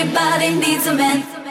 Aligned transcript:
Everybody 0.00 0.54
needs 0.54 0.86
a 0.86 0.94
man. 0.94 1.47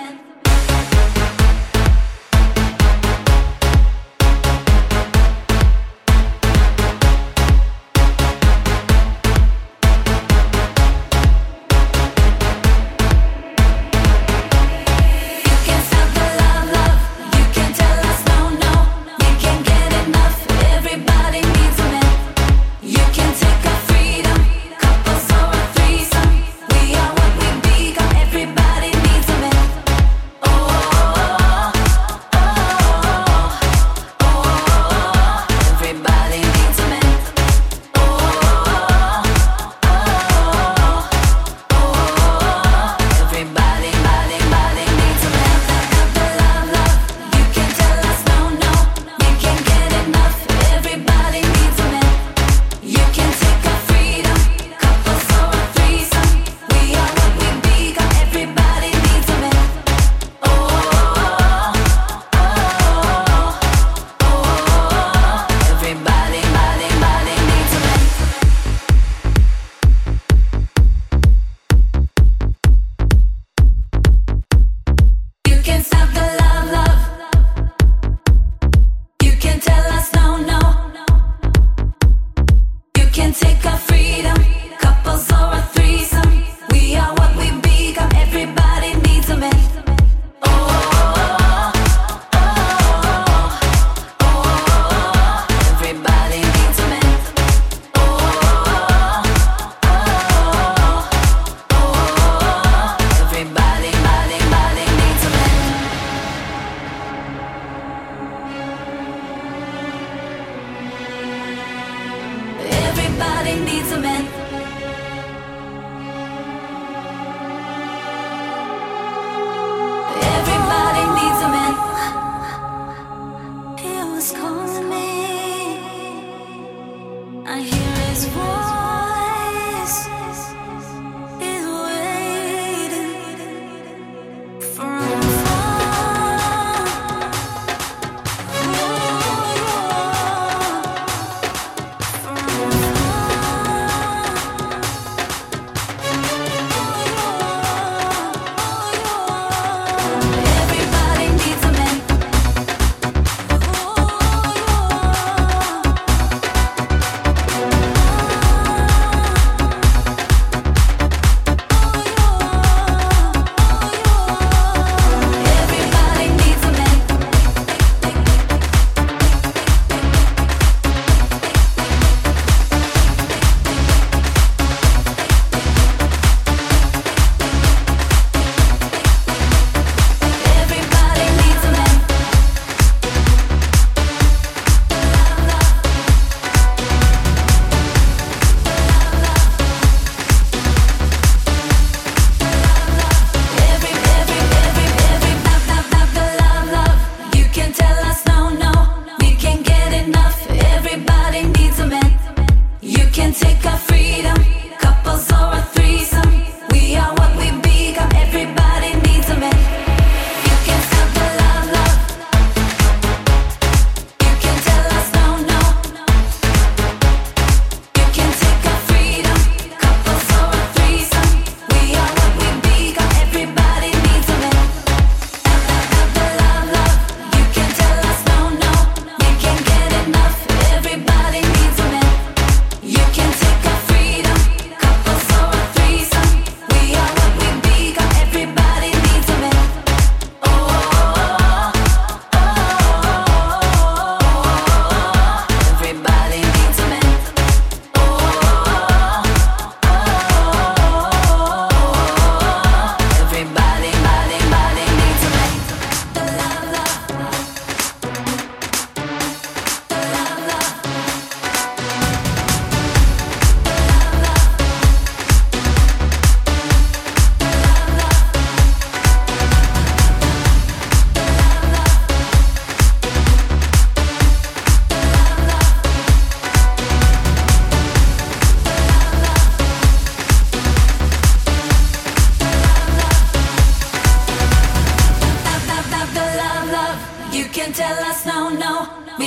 No, 75.68 75.97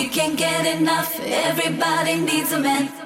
we 0.01 0.09
can't 0.09 0.37
get 0.37 0.65
enough. 0.81 1.21
Everybody 1.21 2.17
needs 2.17 2.53
a 2.53 2.61
man. 2.61 3.00